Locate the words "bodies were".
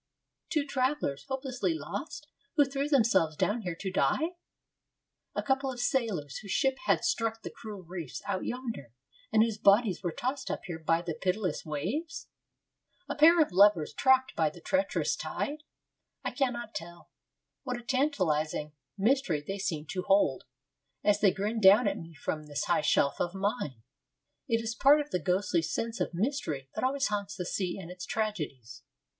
9.59-10.11